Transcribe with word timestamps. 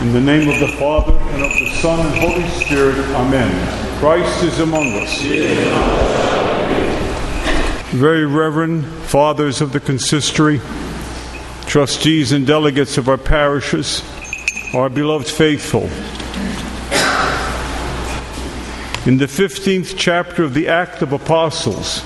In 0.00 0.12
the 0.12 0.20
name 0.20 0.48
of 0.48 0.60
the 0.60 0.76
Father, 0.78 1.12
and 1.12 1.42
of 1.42 1.50
the 1.58 1.74
Son, 1.80 1.98
and 1.98 2.14
Holy 2.20 2.48
Spirit, 2.64 2.96
Amen. 3.16 3.98
Christ 3.98 4.44
is 4.44 4.60
among 4.60 4.92
us. 4.92 5.20
Very 7.90 8.24
Reverend 8.24 8.86
Fathers 8.86 9.60
of 9.60 9.72
the 9.72 9.80
Consistory, 9.80 10.60
trustees 11.66 12.30
and 12.30 12.46
delegates 12.46 12.96
of 12.96 13.08
our 13.08 13.18
parishes, 13.18 14.04
our 14.72 14.88
beloved 14.88 15.26
faithful. 15.26 15.82
In 19.04 19.18
the 19.18 19.26
15th 19.26 19.94
chapter 19.96 20.44
of 20.44 20.54
the 20.54 20.68
Act 20.68 21.02
of 21.02 21.12
Apostles, 21.12 22.04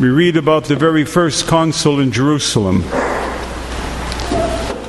we 0.00 0.08
read 0.08 0.36
about 0.36 0.64
the 0.64 0.74
very 0.74 1.04
first 1.04 1.46
consul 1.46 2.00
in 2.00 2.10
Jerusalem. 2.10 2.82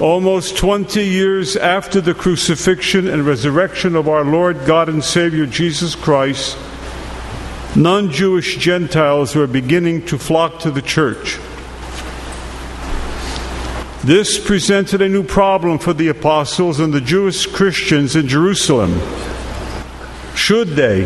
Almost 0.01 0.57
20 0.57 0.99
years 1.05 1.55
after 1.55 2.01
the 2.01 2.15
crucifixion 2.15 3.07
and 3.07 3.23
resurrection 3.23 3.95
of 3.95 4.09
our 4.09 4.25
Lord 4.25 4.65
God 4.65 4.89
and 4.89 5.03
Savior 5.03 5.45
Jesus 5.45 5.93
Christ, 5.93 6.57
non 7.75 8.09
Jewish 8.09 8.57
Gentiles 8.57 9.35
were 9.35 9.45
beginning 9.45 10.03
to 10.07 10.17
flock 10.17 10.57
to 10.61 10.71
the 10.71 10.81
church. 10.81 11.37
This 14.03 14.43
presented 14.43 15.03
a 15.03 15.07
new 15.07 15.21
problem 15.21 15.77
for 15.77 15.93
the 15.93 16.07
apostles 16.07 16.79
and 16.79 16.91
the 16.91 16.99
Jewish 16.99 17.45
Christians 17.45 18.15
in 18.15 18.27
Jerusalem. 18.27 18.99
Should 20.33 20.69
they 20.69 21.03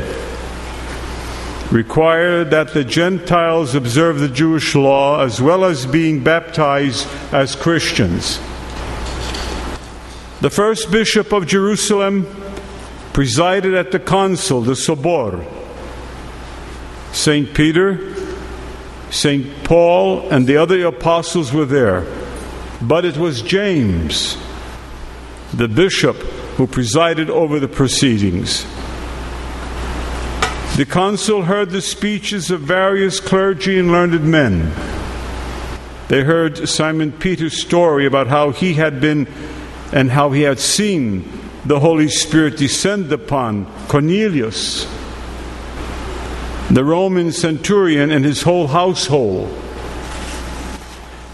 require 1.70 2.46
that 2.46 2.74
the 2.74 2.86
Gentiles 2.86 3.76
observe 3.76 4.22
the 4.22 4.30
Jewish 4.30 4.74
law 4.74 5.22
as 5.22 5.42
well 5.42 5.66
as 5.66 5.86
being 5.86 6.24
baptized 6.24 7.06
as 7.34 7.58
Christians? 7.58 8.40
The 10.46 10.52
first 10.52 10.92
bishop 10.92 11.34
of 11.34 11.48
Jerusalem 11.48 12.28
presided 13.14 13.74
at 13.74 13.92
the 13.92 13.98
council, 13.98 14.62
the 14.62 14.74
Sobor. 14.74 15.44
St. 17.14 17.52
Peter, 17.56 18.14
St. 19.10 19.64
Paul, 19.64 20.30
and 20.30 20.46
the 20.46 20.58
other 20.58 20.86
apostles 20.86 21.52
were 21.52 21.66
there. 21.66 22.06
But 22.80 23.06
it 23.06 23.18
was 23.18 23.42
James, 23.42 24.38
the 25.52 25.68
bishop, 25.68 26.18
who 26.58 26.68
presided 26.68 27.32
over 27.32 27.60
the 27.60 27.68
proceedings. 27.68 28.68
The 30.78 30.86
council 30.88 31.42
heard 31.42 31.72
the 31.72 31.82
speeches 31.82 32.52
of 32.52 32.62
various 32.62 33.20
clergy 33.20 33.80
and 33.80 33.92
learned 33.92 34.24
men. 34.24 34.72
They 36.08 36.22
heard 36.22 36.70
Simon 36.70 37.14
Peter's 37.14 37.60
story 37.60 38.06
about 38.06 38.28
how 38.28 38.52
he 38.52 38.76
had 38.76 39.02
been 39.02 39.28
and 39.92 40.12
how 40.12 40.32
he 40.32 40.42
had 40.42 40.60
seen 40.60 41.30
the 41.66 41.80
Holy 41.80 42.08
Spirit 42.08 42.58
descend 42.58 43.12
upon 43.12 43.66
Cornelius, 43.88 44.86
the 46.70 46.84
Roman 46.84 47.32
centurion, 47.32 48.12
and 48.12 48.24
his 48.24 48.44
whole 48.44 48.68
household. 48.68 49.62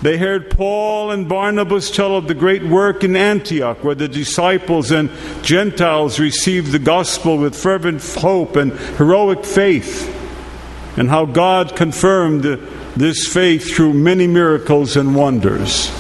They 0.02 0.18
heard 0.18 0.50
Paul 0.50 1.12
and 1.12 1.30
Barnabas 1.30 1.92
tell 1.92 2.16
of 2.16 2.28
the 2.28 2.34
great 2.34 2.64
work 2.64 3.04
in 3.04 3.16
Antioch, 3.16 3.84
where 3.84 3.94
the 3.94 4.08
disciples 4.08 4.90
and 4.90 5.12
Gentiles 5.44 6.20
received 6.20 6.72
the 6.72 6.80
gospel 6.80 7.38
with 7.38 7.56
fervent 7.56 8.04
hope 8.16 8.56
and 8.56 8.72
heroic 8.98 9.46
faith, 9.46 10.10
and 10.98 11.10
how 11.10 11.26
God 11.26 11.76
confirmed 11.76 12.44
this 12.96 13.28
faith 13.28 13.76
through 13.76 13.94
many 13.94 14.28
miracles 14.28 14.98
and 14.98 15.16
wonders. 15.16 15.92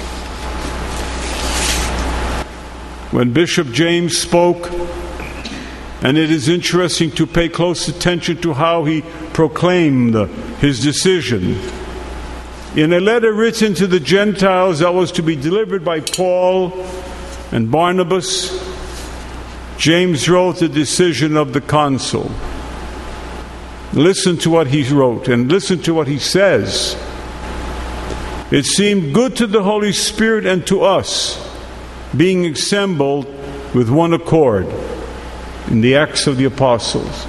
When 3.11 3.33
Bishop 3.33 3.67
James 3.71 4.17
spoke, 4.17 4.71
and 6.01 6.17
it 6.17 6.31
is 6.31 6.47
interesting 6.47 7.11
to 7.11 7.27
pay 7.27 7.49
close 7.49 7.87
attention 7.87 8.41
to 8.41 8.53
how 8.53 8.85
he 8.85 9.01
proclaimed 9.33 10.15
his 10.59 10.81
decision. 10.81 11.59
In 12.75 12.93
a 12.93 13.01
letter 13.01 13.33
written 13.33 13.73
to 13.75 13.85
the 13.85 13.99
Gentiles 13.99 14.79
that 14.79 14.93
was 14.93 15.11
to 15.13 15.21
be 15.21 15.35
delivered 15.35 15.83
by 15.83 15.99
Paul 15.99 16.71
and 17.51 17.69
Barnabas, 17.69 18.49
James 19.77 20.29
wrote 20.29 20.59
the 20.59 20.69
decision 20.69 21.35
of 21.35 21.51
the 21.51 21.59
council. 21.59 22.31
Listen 23.91 24.37
to 24.37 24.49
what 24.49 24.67
he 24.67 24.83
wrote 24.89 25.27
and 25.27 25.51
listen 25.51 25.81
to 25.83 25.93
what 25.93 26.07
he 26.07 26.17
says. 26.17 26.95
It 28.51 28.65
seemed 28.65 29.13
good 29.13 29.35
to 29.35 29.47
the 29.47 29.63
Holy 29.63 29.91
Spirit 29.91 30.45
and 30.45 30.65
to 30.67 30.83
us 30.83 31.50
being 32.15 32.45
assembled 32.45 33.25
with 33.73 33.89
one 33.89 34.13
accord 34.13 34.67
in 35.67 35.81
the 35.81 35.95
Acts 35.95 36.27
of 36.27 36.37
the 36.37 36.45
Apostles. 36.45 37.25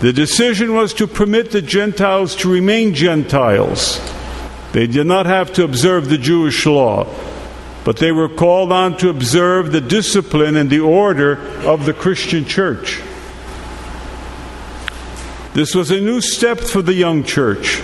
The 0.00 0.12
decision 0.12 0.74
was 0.74 0.92
to 0.94 1.06
permit 1.06 1.50
the 1.50 1.62
Gentiles 1.62 2.36
to 2.36 2.52
remain 2.52 2.92
Gentiles. 2.94 3.98
They 4.72 4.86
did 4.86 5.06
not 5.06 5.24
have 5.24 5.54
to 5.54 5.64
observe 5.64 6.10
the 6.10 6.18
Jewish 6.18 6.66
law, 6.66 7.06
but 7.84 7.96
they 7.96 8.12
were 8.12 8.28
called 8.28 8.72
on 8.72 8.98
to 8.98 9.08
observe 9.08 9.72
the 9.72 9.80
discipline 9.80 10.56
and 10.56 10.68
the 10.68 10.80
order 10.80 11.38
of 11.66 11.86
the 11.86 11.94
Christian 11.94 12.44
church. 12.44 13.00
This 15.54 15.74
was 15.74 15.90
a 15.90 15.98
new 15.98 16.20
step 16.20 16.60
for 16.60 16.82
the 16.82 16.92
young 16.92 17.24
church. 17.24 17.80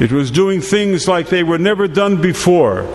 It 0.00 0.12
was 0.12 0.30
doing 0.30 0.62
things 0.62 1.06
like 1.06 1.28
they 1.28 1.42
were 1.42 1.58
never 1.58 1.86
done 1.86 2.22
before. 2.22 2.86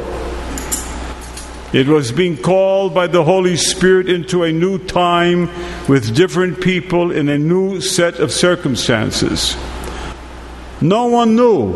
It 1.73 1.87
was 1.87 2.11
being 2.11 2.35
called 2.35 2.93
by 2.93 3.07
the 3.07 3.23
Holy 3.23 3.55
Spirit 3.55 4.09
into 4.09 4.43
a 4.43 4.51
new 4.51 4.77
time 4.77 5.49
with 5.87 6.13
different 6.13 6.59
people 6.59 7.11
in 7.11 7.29
a 7.29 7.37
new 7.37 7.79
set 7.79 8.19
of 8.19 8.33
circumstances. 8.33 9.55
No 10.81 11.05
one 11.05 11.37
knew 11.37 11.75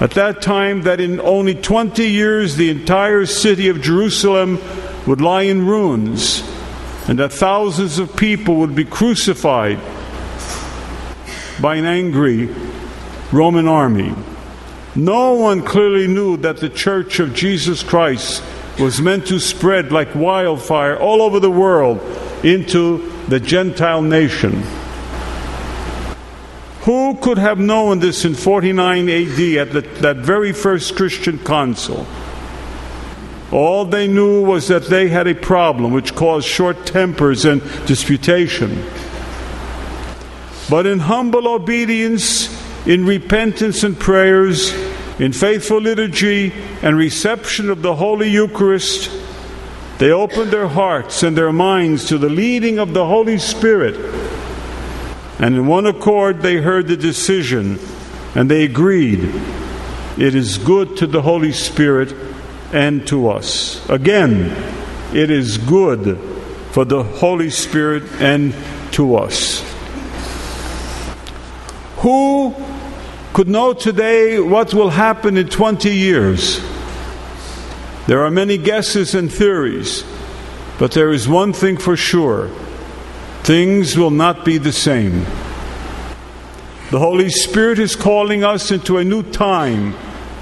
at 0.00 0.12
that 0.12 0.40
time 0.40 0.82
that 0.82 1.00
in 1.00 1.20
only 1.20 1.54
20 1.54 2.02
years 2.02 2.56
the 2.56 2.70
entire 2.70 3.26
city 3.26 3.68
of 3.68 3.82
Jerusalem 3.82 4.58
would 5.06 5.20
lie 5.20 5.42
in 5.42 5.66
ruins 5.66 6.42
and 7.08 7.18
that 7.18 7.32
thousands 7.32 7.98
of 7.98 8.16
people 8.16 8.56
would 8.56 8.74
be 8.74 8.86
crucified 8.86 9.78
by 11.60 11.76
an 11.76 11.84
angry 11.84 12.48
Roman 13.32 13.68
army. 13.68 14.14
No 14.94 15.34
one 15.34 15.62
clearly 15.62 16.06
knew 16.06 16.36
that 16.38 16.58
the 16.58 16.68
Church 16.70 17.18
of 17.18 17.34
Jesus 17.34 17.82
Christ 17.82 18.42
was 18.78 19.00
meant 19.00 19.26
to 19.26 19.38
spread 19.38 19.92
like 19.92 20.14
wildfire 20.14 20.96
all 20.96 21.22
over 21.22 21.40
the 21.40 21.50
world 21.50 22.00
into 22.44 23.10
the 23.28 23.40
Gentile 23.40 24.02
nation. 24.02 24.62
Who 26.82 27.16
could 27.16 27.38
have 27.38 27.60
known 27.60 28.00
this 28.00 28.24
in 28.24 28.34
49 28.34 29.08
AD 29.08 29.40
at 29.56 29.72
the, 29.72 29.80
that 30.00 30.16
very 30.16 30.52
first 30.52 30.96
Christian 30.96 31.38
council? 31.38 32.06
All 33.52 33.84
they 33.84 34.08
knew 34.08 34.42
was 34.42 34.68
that 34.68 34.86
they 34.86 35.08
had 35.08 35.28
a 35.28 35.34
problem 35.34 35.92
which 35.92 36.14
caused 36.14 36.48
short 36.48 36.86
tempers 36.86 37.44
and 37.44 37.60
disputation. 37.86 38.84
But 40.70 40.86
in 40.86 40.98
humble 41.00 41.46
obedience, 41.46 42.48
in 42.86 43.04
repentance 43.04 43.84
and 43.84 43.98
prayers, 43.98 44.72
in 45.18 45.32
faithful 45.32 45.80
liturgy 45.80 46.52
and 46.82 46.96
reception 46.96 47.70
of 47.70 47.82
the 47.82 47.94
Holy 47.94 48.30
Eucharist, 48.30 49.10
they 49.98 50.10
opened 50.10 50.50
their 50.50 50.68
hearts 50.68 51.22
and 51.22 51.36
their 51.36 51.52
minds 51.52 52.06
to 52.06 52.18
the 52.18 52.28
leading 52.28 52.78
of 52.78 52.92
the 52.92 53.06
Holy 53.06 53.38
Spirit. 53.38 53.96
And 55.38 55.54
in 55.54 55.66
one 55.66 55.86
accord, 55.86 56.40
they 56.40 56.56
heard 56.56 56.88
the 56.88 56.96
decision 56.96 57.78
and 58.34 58.50
they 58.50 58.64
agreed 58.64 59.20
it 60.18 60.34
is 60.34 60.58
good 60.58 60.96
to 60.98 61.06
the 61.06 61.22
Holy 61.22 61.52
Spirit 61.52 62.14
and 62.72 63.06
to 63.08 63.28
us. 63.28 63.88
Again, 63.88 64.50
it 65.14 65.30
is 65.30 65.58
good 65.58 66.18
for 66.72 66.84
the 66.84 67.02
Holy 67.02 67.50
Spirit 67.50 68.04
and 68.20 68.54
to 68.92 69.16
us. 69.16 69.60
Who 71.98 72.54
could 73.32 73.48
know 73.48 73.72
today 73.72 74.38
what 74.38 74.74
will 74.74 74.90
happen 74.90 75.38
in 75.38 75.48
20 75.48 75.90
years. 75.90 76.60
There 78.06 78.24
are 78.24 78.30
many 78.30 78.58
guesses 78.58 79.14
and 79.14 79.32
theories, 79.32 80.04
but 80.78 80.92
there 80.92 81.10
is 81.10 81.28
one 81.28 81.52
thing 81.52 81.76
for 81.78 81.96
sure 81.96 82.50
things 83.42 83.96
will 83.96 84.10
not 84.10 84.44
be 84.44 84.58
the 84.58 84.72
same. 84.72 85.24
The 86.90 86.98
Holy 86.98 87.30
Spirit 87.30 87.78
is 87.78 87.96
calling 87.96 88.44
us 88.44 88.70
into 88.70 88.98
a 88.98 89.04
new 89.04 89.22
time 89.22 89.94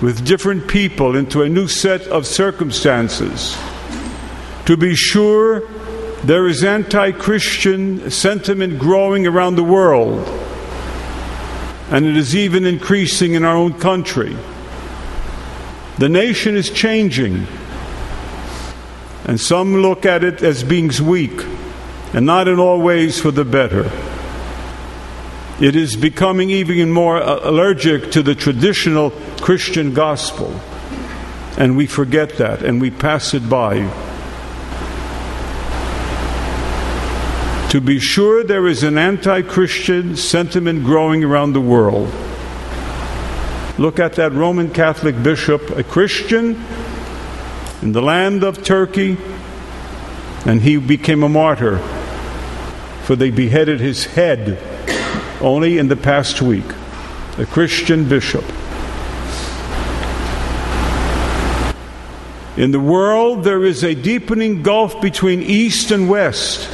with 0.03 0.27
different 0.27 0.69
people, 0.69 1.17
into 1.17 1.43
a 1.43 1.49
new 1.49 1.69
set 1.69 2.03
of 2.09 2.27
circumstances. 2.27 3.57
To 4.67 4.77
be 4.77 4.95
sure, 4.95 5.67
there 6.25 6.47
is 6.47 6.65
anti 6.65 7.13
Christian 7.13 8.11
sentiment 8.11 8.79
growing 8.79 9.27
around 9.27 9.57
the 9.57 9.65
world 9.65 10.40
and 11.91 12.07
it 12.07 12.17
is 12.17 12.37
even 12.37 12.65
increasing 12.65 13.35
in 13.35 13.45
our 13.45 13.57
own 13.57 13.75
country. 13.75 14.37
The 15.99 16.09
nation 16.09 16.57
is 16.57 16.71
changing. 16.71 17.47
and 19.27 19.39
some 19.39 19.77
look 19.77 20.07
at 20.07 20.25
it 20.25 20.43
as 20.43 20.65
being 20.65 20.91
weak, 21.05 21.45
and 22.15 22.27
not 22.27 22.49
in 22.49 22.59
all 22.59 22.81
ways 22.81 23.21
for 23.21 23.31
the 23.31 23.45
better. 23.45 23.91
It 25.61 25.77
is 25.77 25.95
becoming 25.95 26.51
even 26.51 26.91
more 26.91 27.19
allergic 27.19 28.13
to 28.13 28.23
the 28.23 28.35
traditional 28.35 29.11
Christian 29.41 29.93
gospel, 29.93 30.59
and 31.59 31.77
we 31.77 31.87
forget 31.87 32.39
that 32.39 32.63
and 32.63 32.81
we 32.81 32.91
pass 32.91 33.35
it 33.35 33.49
by. 33.49 34.10
To 37.71 37.81
be 37.81 38.01
sure, 38.01 38.43
there 38.43 38.67
is 38.67 38.83
an 38.83 38.99
anti 38.99 39.43
Christian 39.43 40.17
sentiment 40.17 40.83
growing 40.83 41.23
around 41.23 41.53
the 41.53 41.61
world. 41.61 42.13
Look 43.79 44.01
at 44.01 44.15
that 44.15 44.33
Roman 44.33 44.73
Catholic 44.73 45.23
bishop, 45.23 45.71
a 45.71 45.85
Christian 45.85 46.61
in 47.81 47.93
the 47.93 48.03
land 48.03 48.43
of 48.43 48.65
Turkey, 48.65 49.19
and 50.45 50.61
he 50.61 50.79
became 50.79 51.23
a 51.23 51.29
martyr, 51.29 51.79
for 53.05 53.15
they 53.15 53.31
beheaded 53.31 53.79
his 53.79 54.05
head 54.05 54.59
only 55.41 55.79
in 55.79 55.87
the 55.87 55.95
past 55.95 56.43
week. 56.43 56.67
A 57.39 57.47
Christian 57.47 58.09
bishop. 58.09 58.45
In 62.57 62.73
the 62.73 62.81
world, 62.81 63.45
there 63.45 63.65
is 63.65 63.85
a 63.85 63.95
deepening 63.95 64.65
gulf 64.65 65.01
between 65.01 65.41
East 65.41 65.93
and 65.93 66.11
West. 66.11 66.69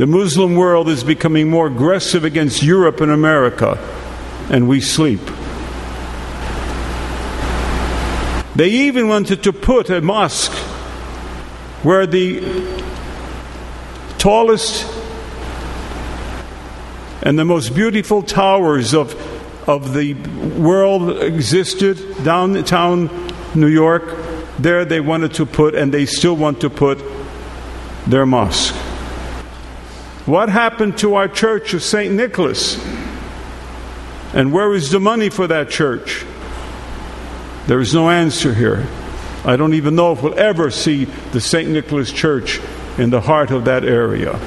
The 0.00 0.06
Muslim 0.06 0.56
world 0.56 0.88
is 0.88 1.04
becoming 1.04 1.50
more 1.50 1.66
aggressive 1.66 2.24
against 2.24 2.62
Europe 2.62 3.02
and 3.02 3.12
America, 3.12 3.76
and 4.48 4.66
we 4.66 4.80
sleep. 4.80 5.20
They 8.56 8.70
even 8.70 9.08
wanted 9.08 9.42
to 9.42 9.52
put 9.52 9.90
a 9.90 10.00
mosque 10.00 10.54
where 11.82 12.06
the 12.06 12.40
tallest 14.16 14.90
and 17.22 17.38
the 17.38 17.44
most 17.44 17.74
beautiful 17.74 18.22
towers 18.22 18.94
of, 18.94 19.14
of 19.68 19.92
the 19.92 20.14
world 20.14 21.22
existed 21.22 22.24
downtown 22.24 23.10
New 23.54 23.68
York. 23.68 24.16
There 24.58 24.86
they 24.86 25.00
wanted 25.00 25.34
to 25.34 25.44
put, 25.44 25.74
and 25.74 25.92
they 25.92 26.06
still 26.06 26.36
want 26.36 26.62
to 26.62 26.70
put, 26.70 27.04
their 28.06 28.24
mosque. 28.24 28.74
What 30.30 30.48
happened 30.48 30.96
to 30.98 31.16
our 31.16 31.26
church 31.26 31.74
of 31.74 31.82
St. 31.82 32.14
Nicholas? 32.14 32.78
And 34.32 34.52
where 34.52 34.72
is 34.74 34.92
the 34.92 35.00
money 35.00 35.28
for 35.28 35.48
that 35.48 35.70
church? 35.70 36.24
There 37.66 37.80
is 37.80 37.92
no 37.92 38.10
answer 38.10 38.54
here. 38.54 38.86
I 39.44 39.56
don't 39.56 39.74
even 39.74 39.96
know 39.96 40.12
if 40.12 40.22
we'll 40.22 40.38
ever 40.38 40.70
see 40.70 41.06
the 41.32 41.40
St. 41.40 41.68
Nicholas 41.68 42.12
Church 42.12 42.60
in 42.96 43.10
the 43.10 43.20
heart 43.20 43.50
of 43.50 43.64
that 43.64 43.84
area. 43.84 44.38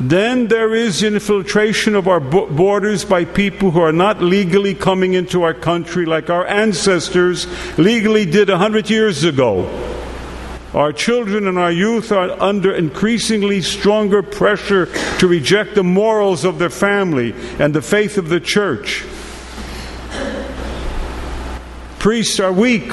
Then 0.00 0.48
there 0.48 0.74
is 0.74 1.04
infiltration 1.04 1.94
of 1.94 2.08
our 2.08 2.18
borders 2.18 3.04
by 3.04 3.26
people 3.26 3.70
who 3.70 3.80
are 3.80 3.92
not 3.92 4.20
legally 4.20 4.74
coming 4.74 5.14
into 5.14 5.44
our 5.44 5.54
country 5.54 6.04
like 6.04 6.30
our 6.30 6.44
ancestors 6.48 7.46
legally 7.78 8.26
did 8.26 8.50
a 8.50 8.58
hundred 8.58 8.90
years 8.90 9.22
ago. 9.22 9.95
Our 10.74 10.92
children 10.92 11.46
and 11.46 11.58
our 11.58 11.70
youth 11.70 12.12
are 12.12 12.30
under 12.42 12.74
increasingly 12.74 13.62
stronger 13.62 14.22
pressure 14.22 14.86
to 15.18 15.28
reject 15.28 15.74
the 15.74 15.84
morals 15.84 16.44
of 16.44 16.58
their 16.58 16.70
family 16.70 17.34
and 17.58 17.72
the 17.74 17.82
faith 17.82 18.18
of 18.18 18.28
the 18.28 18.40
church. 18.40 19.04
Priests 21.98 22.38
are 22.40 22.52
weak, 22.52 22.92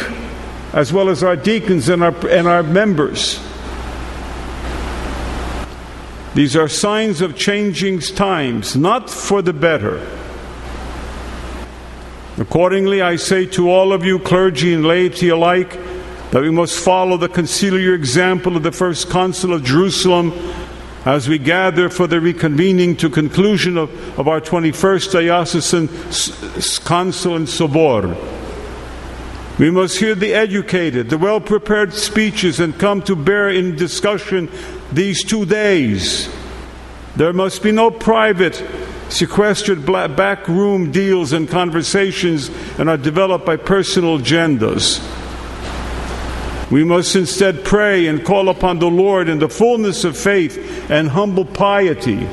as 0.72 0.94
well 0.94 1.10
as 1.10 1.24
our 1.24 1.36
deacons 1.36 1.90
and 1.90 2.04
our, 2.04 2.16
and 2.28 2.48
our 2.48 2.64
members. 2.64 3.40
These 6.36 6.56
are 6.56 6.68
signs 6.68 7.22
of 7.22 7.36
changing 7.36 8.00
times, 8.00 8.76
not 8.76 9.10
for 9.10 9.42
the 9.42 9.54
better. 9.54 10.08
Accordingly, 12.38 13.04
I 13.04 13.18
say 13.18 13.46
to 13.48 13.70
all 13.70 13.94
of 13.94 14.04
you, 14.04 14.18
clergy 14.18 14.74
and 14.74 14.84
laity 14.84 15.30
alike, 15.30 15.78
that 16.34 16.42
we 16.42 16.50
must 16.50 16.84
follow 16.84 17.16
the 17.16 17.30
conciliar 17.30 17.94
example 17.94 18.58
of 18.58 18.64
the 18.64 18.72
first 18.72 19.08
Council 19.08 19.54
of 19.54 19.64
Jerusalem 19.64 20.34
as 21.06 21.30
we 21.30 21.38
gather 21.38 21.90
for 21.90 22.08
the 22.08 22.16
reconvening 22.16 22.98
to 22.98 23.08
conclusion 23.08 23.78
of, 23.78 23.92
of 24.20 24.28
our 24.28 24.42
21st 24.42 25.12
diocesan 25.12 25.88
council 26.86 27.36
and 27.36 27.46
sobor. 27.46 28.18
We 29.60 29.70
must 29.70 30.00
hear 30.00 30.16
the 30.16 30.34
educated, 30.34 31.12
the 31.12 31.20
well 31.20 31.40
prepared 31.40 31.94
speeches 31.94 32.60
and 32.60 32.80
come 32.80 33.04
to 33.04 33.16
bear 33.16 33.50
in 33.50 33.76
discussion 33.76 34.50
these 34.92 35.24
two 35.24 35.46
days. 35.46 36.34
There 37.16 37.34
must 37.34 37.62
be 37.62 37.72
no 37.72 37.92
private, 37.92 38.56
sequestered 39.10 39.86
backroom 39.86 40.92
deals 40.92 41.32
and 41.32 41.48
conversations 41.48 42.50
and 42.80 42.90
are 42.90 42.98
developed 42.98 43.46
by 43.46 43.58
personal 43.58 44.18
agendas. 44.18 45.23
We 46.74 46.84
must 46.84 47.16
instead 47.16 47.64
pray 47.64 48.08
and 48.08 48.26
call 48.26 48.50
upon 48.50 48.80
the 48.80 48.90
Lord 48.90 49.30
in 49.30 49.38
the 49.38 49.48
fullness 49.48 50.06
of 50.06 50.18
faith 50.18 50.90
and 50.90 51.08
humble 51.08 51.46
piety. 51.46 52.28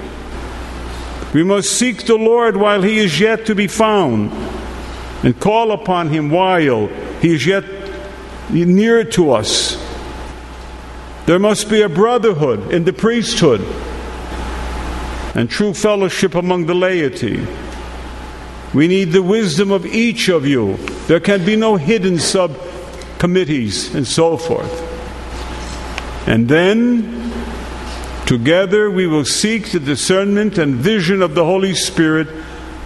We 1.35 1.45
must 1.45 1.73
seek 1.73 2.07
the 2.07 2.17
Lord 2.17 2.57
while 2.57 2.81
he 2.81 3.01
is 3.01 3.21
yet 3.21 3.45
to 3.45 3.55
be 3.55 3.67
found, 3.67 4.33
and 5.23 5.39
call 5.39 5.73
upon 5.73 6.09
him 6.09 6.31
while 6.31 6.87
he 7.21 7.35
is 7.35 7.45
yet 7.45 7.65
near 8.49 9.05
to 9.05 9.33
us. 9.33 9.77
There 11.27 11.39
must 11.39 11.69
be 11.69 11.83
a 11.83 11.91
brotherhood 11.91 12.73
in 12.73 12.85
the 12.85 12.95
priesthood 12.95 13.61
and 15.35 15.51
true 15.51 15.75
fellowship 15.75 16.35
among 16.35 16.65
the 16.65 16.75
laity. 16.75 17.47
We 18.73 18.89
need 18.89 19.13
the 19.13 19.23
wisdom 19.23 19.71
of 19.71 19.85
each 19.85 20.31
of 20.31 20.47
you. 20.47 20.79
There 21.09 21.21
can 21.21 21.45
be 21.45 21.57
no 21.57 21.77
hidden 21.77 22.19
sub 22.19 22.57
committees, 23.21 23.95
and 23.95 24.07
so 24.07 24.37
forth. 24.37 24.89
And 26.27 26.49
then, 26.49 27.33
together, 28.27 28.91
we 28.91 29.07
will 29.07 29.27
seek 29.27 29.71
the 29.71 29.79
discernment 29.79 30.59
and 30.59 30.75
vision 30.75 31.23
of 31.23 31.35
the 31.35 31.45
Holy 31.45 31.75
Spirit 31.75 32.27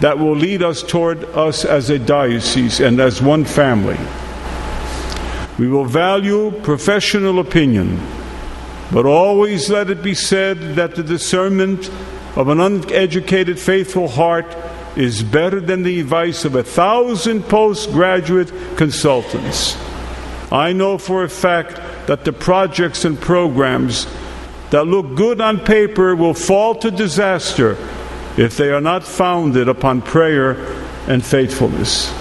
that 0.00 0.18
will 0.18 0.34
lead 0.34 0.62
us 0.62 0.82
toward 0.82 1.24
us 1.24 1.64
as 1.64 1.88
a 1.88 1.98
diocese 1.98 2.80
and 2.80 3.00
as 3.00 3.22
one 3.22 3.44
family. 3.44 3.98
We 5.56 5.68
will 5.68 5.84
value 5.84 6.50
professional 6.62 7.38
opinion, 7.38 8.00
but 8.92 9.06
always 9.06 9.70
let 9.70 9.88
it 9.88 10.02
be 10.02 10.14
said 10.14 10.74
that 10.74 10.96
the 10.96 11.04
discernment 11.04 11.90
of 12.34 12.48
an 12.48 12.58
uneducated, 12.58 13.60
faithful 13.60 14.08
heart 14.08 14.56
is 14.96 15.22
better 15.22 15.60
than 15.60 15.84
the 15.84 16.00
advice 16.00 16.44
of 16.44 16.56
a 16.56 16.64
thousand 16.64 17.44
postgraduate 17.44 18.52
consultants. 18.76 19.76
I 20.52 20.72
know 20.72 20.98
for 20.98 21.24
a 21.24 21.28
fact 21.28 21.76
that 22.06 22.24
the 22.24 22.32
projects 22.32 23.04
and 23.04 23.20
programs 23.20 24.06
that 24.70 24.84
look 24.86 25.14
good 25.14 25.40
on 25.40 25.60
paper 25.60 26.14
will 26.16 26.34
fall 26.34 26.74
to 26.76 26.90
disaster 26.90 27.76
if 28.36 28.56
they 28.56 28.70
are 28.70 28.80
not 28.80 29.04
founded 29.04 29.68
upon 29.68 30.02
prayer 30.02 30.52
and 31.08 31.24
faithfulness. 31.24 32.12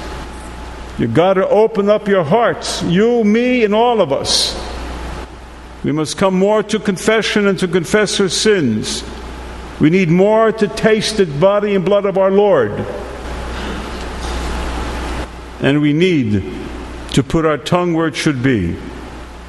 You 1.00 1.08
got 1.08 1.34
to 1.34 1.48
open 1.48 1.90
up 1.90 2.08
your 2.08 2.24
hearts, 2.24 2.84
you, 2.84 3.24
me, 3.24 3.64
and 3.64 3.74
all 3.74 4.00
of 4.00 4.12
us. 4.12 4.56
We 5.84 5.92
must 5.92 6.18
come 6.18 6.36
more 6.36 6.64
to 6.64 6.80
confession 6.80 7.48
and 7.48 7.58
to 7.60 7.68
confess 7.68 8.20
our 8.20 8.30
sins. 8.30 9.04
We 9.82 9.90
need 9.90 10.10
more 10.10 10.52
to 10.52 10.68
taste 10.68 11.18
the 11.18 11.26
body 11.26 11.76
and 11.76 11.84
blood 11.84 12.06
of 12.06 12.18
our 12.18 12.32
Lord. 12.32 12.72
And 15.62 15.82
we 15.82 15.94
need 15.94 16.44
to 17.14 17.24
put 17.24 17.46
our 17.46 17.58
tongue 17.58 17.94
where 17.94 18.08
it 18.08 18.16
should 18.16 18.44
be, 18.44 18.76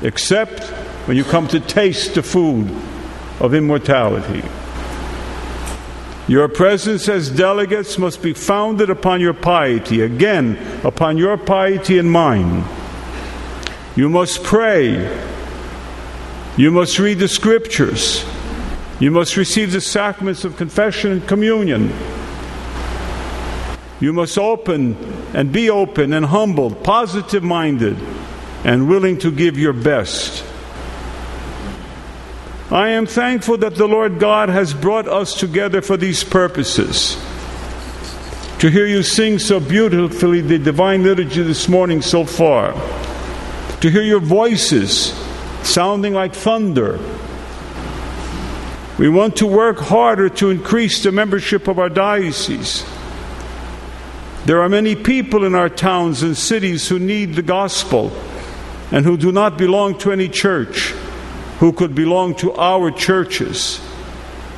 except 0.02 0.64
when 1.06 1.16
you 1.16 1.24
come 1.24 1.48
to 1.48 1.60
taste 1.60 2.14
the 2.14 2.22
food 2.22 2.70
of 3.40 3.54
immortality. 3.54 4.42
Your 6.26 6.48
presence 6.48 7.08
as 7.08 7.28
delegates 7.28 7.98
must 7.98 8.22
be 8.22 8.32
founded 8.32 8.88
upon 8.88 9.20
your 9.20 9.34
piety, 9.34 10.00
again, 10.00 10.56
upon 10.82 11.18
your 11.18 11.36
piety 11.36 11.98
and 11.98 12.10
mine. 12.10 12.64
You 13.94 14.08
must 14.08 14.42
pray. 14.42 15.22
You 16.56 16.70
must 16.70 16.98
read 16.98 17.18
the 17.18 17.28
scriptures. 17.28 18.24
You 19.00 19.10
must 19.10 19.36
receive 19.36 19.72
the 19.72 19.80
sacraments 19.80 20.44
of 20.44 20.56
confession 20.56 21.12
and 21.12 21.28
communion. 21.28 21.92
You 24.00 24.12
must 24.12 24.36
open 24.38 24.96
and 25.34 25.52
be 25.52 25.70
open 25.70 26.12
and 26.12 26.26
humbled, 26.26 26.82
positive 26.84 27.42
minded, 27.42 27.96
and 28.64 28.88
willing 28.88 29.18
to 29.18 29.30
give 29.30 29.56
your 29.56 29.72
best. 29.72 30.44
I 32.70 32.90
am 32.90 33.06
thankful 33.06 33.58
that 33.58 33.76
the 33.76 33.86
Lord 33.86 34.18
God 34.18 34.48
has 34.48 34.74
brought 34.74 35.06
us 35.06 35.34
together 35.34 35.80
for 35.80 35.96
these 35.96 36.24
purposes. 36.24 37.16
To 38.60 38.70
hear 38.70 38.86
you 38.86 39.02
sing 39.02 39.38
so 39.38 39.60
beautifully 39.60 40.40
the 40.40 40.58
divine 40.58 41.02
liturgy 41.02 41.42
this 41.42 41.68
morning 41.68 42.00
so 42.02 42.24
far, 42.24 42.72
to 43.80 43.90
hear 43.90 44.02
your 44.02 44.20
voices 44.20 45.12
sounding 45.62 46.14
like 46.14 46.34
thunder. 46.34 46.98
We 48.98 49.08
want 49.08 49.36
to 49.36 49.46
work 49.46 49.78
harder 49.78 50.28
to 50.30 50.50
increase 50.50 51.02
the 51.02 51.12
membership 51.12 51.68
of 51.68 51.78
our 51.78 51.88
diocese. 51.88 52.84
There 54.46 54.60
are 54.60 54.68
many 54.68 54.94
people 54.94 55.44
in 55.44 55.54
our 55.54 55.70
towns 55.70 56.22
and 56.22 56.36
cities 56.36 56.86
who 56.86 56.98
need 56.98 57.34
the 57.34 57.42
gospel 57.42 58.12
and 58.92 59.06
who 59.06 59.16
do 59.16 59.32
not 59.32 59.56
belong 59.56 59.96
to 59.98 60.12
any 60.12 60.28
church, 60.28 60.90
who 61.60 61.72
could 61.72 61.94
belong 61.94 62.34
to 62.36 62.52
our 62.52 62.90
churches. 62.90 63.80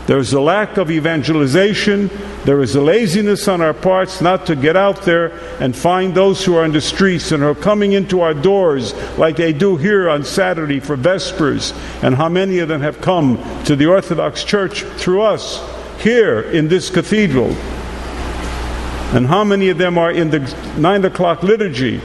There 0.09 0.19
is 0.19 0.33
a 0.33 0.41
lack 0.41 0.77
of 0.77 0.91
evangelization. 0.91 2.11
There 2.45 2.63
is 2.63 2.75
a 2.75 2.81
laziness 2.81 3.47
on 3.47 3.61
our 3.61 3.75
parts 3.75 4.21
not 4.21 4.47
to 4.47 4.57
get 4.57 4.77
out 4.77 5.03
there 5.03 5.29
and 5.61 5.75
find 5.75 6.15
those 6.15 6.45
who 6.45 6.57
are 6.57 6.65
in 6.65 6.73
the 6.73 6.81
streets 6.81 7.31
and 7.31 7.45
are 7.45 7.55
coming 7.55 7.93
into 7.93 8.23
our 8.23 8.35
doors 8.35 8.93
like 9.19 9.37
they 9.37 9.53
do 9.53 9.77
here 9.77 10.11
on 10.11 10.25
Saturday 10.25 10.81
for 10.81 10.97
Vespers. 10.97 11.73
And 12.03 12.17
how 12.17 12.29
many 12.29 12.59
of 12.59 12.67
them 12.69 12.81
have 12.81 13.01
come 13.01 13.39
to 13.65 13.77
the 13.77 13.87
Orthodox 13.87 14.43
Church 14.43 14.83
through 14.83 15.23
us 15.23 15.61
here 16.01 16.41
in 16.41 16.67
this 16.67 16.91
cathedral? 16.91 17.55
And 19.17 19.27
how 19.27 19.45
many 19.45 19.71
of 19.71 19.79
them 19.79 19.97
are 19.97 20.11
in 20.11 20.29
the 20.29 20.41
nine 20.77 21.03
o'clock 21.07 21.43
liturgy, 21.43 22.03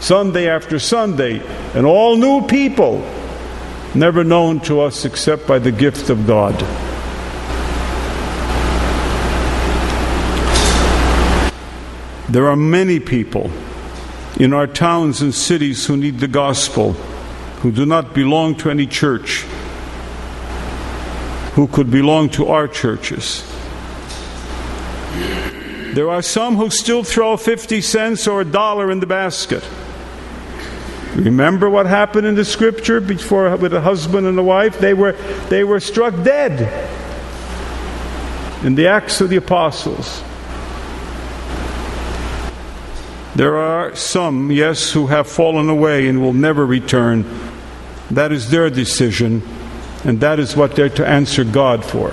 Sunday 0.00 0.48
after 0.48 0.78
Sunday, 0.78 1.42
and 1.74 1.84
all 1.84 2.16
new 2.16 2.46
people, 2.46 3.06
never 3.94 4.24
known 4.24 4.58
to 4.60 4.80
us 4.80 5.04
except 5.04 5.46
by 5.46 5.58
the 5.58 5.70
gift 5.70 6.08
of 6.08 6.26
God? 6.26 6.54
There 12.30 12.48
are 12.48 12.56
many 12.56 12.98
people 12.98 13.50
in 14.40 14.54
our 14.54 14.66
towns 14.66 15.20
and 15.20 15.34
cities 15.34 15.84
who 15.84 15.98
need 15.98 16.18
the 16.18 16.28
gospel, 16.28 16.94
who 17.60 17.70
do 17.70 17.84
not 17.84 18.14
belong 18.14 18.54
to 18.56 18.70
any 18.70 18.86
church, 18.86 19.42
who 21.52 21.66
could 21.66 21.90
belong 21.90 22.30
to 22.30 22.46
our 22.46 22.66
churches. 22.66 23.44
There 25.98 26.10
are 26.10 26.22
some 26.22 26.54
who 26.54 26.70
still 26.70 27.02
throw 27.02 27.36
50 27.36 27.80
cents 27.80 28.28
or 28.28 28.42
a 28.42 28.44
dollar 28.44 28.88
in 28.92 29.00
the 29.00 29.06
basket. 29.06 29.68
Remember 31.16 31.68
what 31.68 31.86
happened 31.86 32.24
in 32.24 32.36
the 32.36 32.44
scripture 32.44 33.00
before 33.00 33.56
with 33.56 33.74
a 33.74 33.80
husband 33.80 34.24
and 34.24 34.38
a 34.38 34.42
wife? 34.44 34.78
They 34.78 34.94
were, 34.94 35.16
they 35.48 35.64
were 35.64 35.80
struck 35.80 36.14
dead 36.22 36.60
in 38.64 38.76
the 38.76 38.86
Acts 38.86 39.20
of 39.20 39.28
the 39.28 39.38
Apostles. 39.38 40.22
There 43.34 43.56
are 43.56 43.96
some, 43.96 44.52
yes, 44.52 44.92
who 44.92 45.08
have 45.08 45.26
fallen 45.26 45.68
away 45.68 46.06
and 46.06 46.22
will 46.22 46.32
never 46.32 46.64
return. 46.64 47.24
That 48.12 48.30
is 48.30 48.52
their 48.52 48.70
decision, 48.70 49.42
and 50.04 50.20
that 50.20 50.38
is 50.38 50.54
what 50.54 50.76
they're 50.76 50.90
to 50.90 51.04
answer 51.04 51.42
God 51.42 51.84
for. 51.84 52.12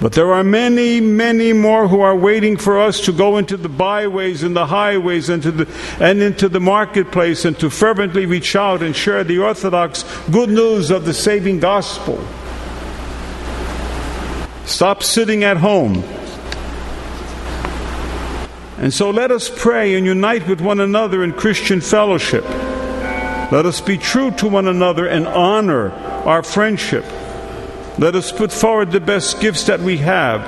But 0.00 0.12
there 0.12 0.32
are 0.32 0.44
many, 0.44 1.00
many 1.00 1.52
more 1.52 1.88
who 1.88 2.00
are 2.00 2.16
waiting 2.16 2.56
for 2.56 2.80
us 2.80 3.00
to 3.02 3.12
go 3.12 3.38
into 3.38 3.56
the 3.56 3.68
byways 3.68 4.42
and 4.42 4.56
the 4.56 4.66
highways 4.66 5.28
and, 5.28 5.42
the, 5.42 5.68
and 6.00 6.20
into 6.20 6.48
the 6.48 6.60
marketplace 6.60 7.44
and 7.44 7.58
to 7.60 7.70
fervently 7.70 8.26
reach 8.26 8.56
out 8.56 8.82
and 8.82 8.94
share 8.94 9.24
the 9.24 9.38
Orthodox 9.38 10.04
good 10.30 10.50
news 10.50 10.90
of 10.90 11.04
the 11.04 11.14
saving 11.14 11.60
gospel. 11.60 12.22
Stop 14.66 15.02
sitting 15.02 15.44
at 15.44 15.58
home 15.58 16.02
and 18.84 18.92
so 18.92 19.08
let 19.10 19.30
us 19.30 19.48
pray 19.48 19.94
and 19.94 20.04
unite 20.04 20.46
with 20.48 20.60
one 20.60 20.80
another 20.80 21.22
in 21.22 21.32
Christian 21.32 21.80
fellowship. 21.80 22.44
Let 23.50 23.66
us 23.66 23.80
be 23.80 23.96
true 23.96 24.30
to 24.32 24.48
one 24.48 24.66
another 24.66 25.06
and 25.06 25.26
honor 25.26 25.90
our 25.92 26.42
friendship. 26.42 27.04
Let 27.96 28.16
us 28.16 28.32
put 28.32 28.50
forward 28.50 28.90
the 28.90 29.00
best 29.00 29.40
gifts 29.40 29.64
that 29.64 29.80
we 29.80 29.98
have 29.98 30.40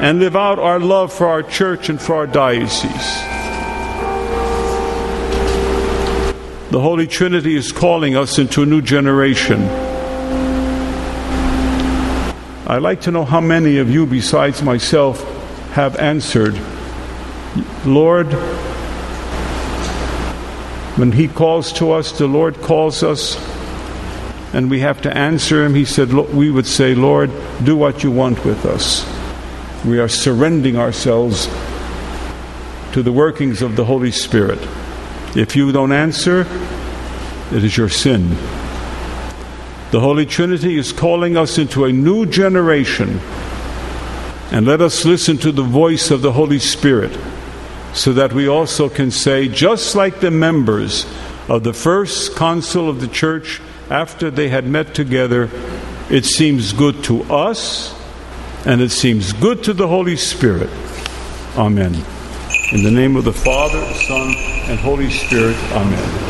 and 0.00 0.18
live 0.18 0.34
out 0.34 0.58
our 0.58 0.80
love 0.80 1.12
for 1.12 1.26
our 1.26 1.42
church 1.42 1.90
and 1.90 2.00
for 2.00 2.14
our 2.14 2.26
diocese. 2.26 2.90
The 6.70 6.80
Holy 6.80 7.06
Trinity 7.06 7.54
is 7.54 7.70
calling 7.70 8.16
us 8.16 8.38
into 8.38 8.62
a 8.62 8.66
new 8.66 8.80
generation. 8.80 9.60
I'd 12.66 12.80
like 12.80 13.02
to 13.02 13.10
know 13.10 13.26
how 13.26 13.40
many 13.40 13.76
of 13.78 13.90
you, 13.90 14.06
besides 14.06 14.62
myself, 14.62 15.20
have 15.72 15.96
answered 15.98 16.54
Lord, 17.84 18.32
when 20.96 21.12
He 21.12 21.28
calls 21.28 21.72
to 21.74 21.90
us, 21.90 22.12
the 22.12 22.26
Lord 22.26 22.62
calls 22.62 23.02
us, 23.02 23.36
and 24.52 24.70
we 24.70 24.80
have 24.80 25.02
to 25.02 25.16
answer 25.16 25.64
Him. 25.64 25.74
He 25.74 25.84
said, 25.84 26.12
We 26.12 26.50
would 26.50 26.66
say, 26.66 26.94
Lord, 26.94 27.30
do 27.62 27.76
what 27.76 28.02
you 28.02 28.10
want 28.10 28.44
with 28.44 28.66
us. 28.66 29.06
We 29.84 29.98
are 29.98 30.08
surrendering 30.08 30.76
ourselves 30.76 31.46
to 32.92 33.02
the 33.02 33.12
workings 33.12 33.62
of 33.62 33.76
the 33.76 33.84
Holy 33.84 34.10
Spirit. 34.10 34.58
If 35.36 35.54
you 35.54 35.70
don't 35.70 35.92
answer, 35.92 36.40
it 37.52 37.64
is 37.64 37.76
your 37.76 37.88
sin. 37.88 38.30
The 39.90 40.00
Holy 40.00 40.26
Trinity 40.26 40.76
is 40.76 40.92
calling 40.92 41.36
us 41.36 41.58
into 41.58 41.84
a 41.84 41.92
new 41.92 42.26
generation. 42.26 43.20
And 44.52 44.66
let 44.66 44.80
us 44.80 45.04
listen 45.04 45.38
to 45.38 45.52
the 45.52 45.62
voice 45.62 46.10
of 46.10 46.22
the 46.22 46.32
Holy 46.32 46.58
Spirit 46.58 47.16
so 47.94 48.12
that 48.12 48.32
we 48.32 48.48
also 48.48 48.88
can 48.88 49.10
say, 49.10 49.48
just 49.48 49.94
like 49.94 50.20
the 50.20 50.30
members 50.30 51.06
of 51.48 51.64
the 51.64 51.72
first 51.72 52.36
council 52.36 52.88
of 52.88 53.00
the 53.00 53.08
church 53.08 53.60
after 53.90 54.30
they 54.30 54.48
had 54.48 54.64
met 54.64 54.94
together, 54.94 55.50
it 56.08 56.24
seems 56.24 56.72
good 56.72 57.02
to 57.04 57.22
us 57.24 57.94
and 58.64 58.80
it 58.80 58.90
seems 58.90 59.32
good 59.32 59.64
to 59.64 59.72
the 59.72 59.88
Holy 59.88 60.16
Spirit. 60.16 60.70
Amen. 61.56 61.94
In 62.72 62.84
the 62.84 62.90
name 62.90 63.16
of 63.16 63.24
the 63.24 63.32
Father, 63.32 63.84
Son, 63.94 64.34
and 64.68 64.78
Holy 64.78 65.10
Spirit, 65.10 65.56
Amen. 65.72 66.29